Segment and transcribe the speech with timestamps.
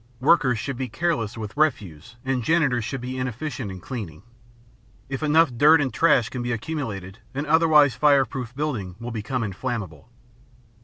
[0.19, 4.23] Workers should be careless with refuse and janitors should be inefficient in cleaning.
[5.09, 10.09] If enough dirt and trash can be accumulated an otherwise fireproof building will become inflammable.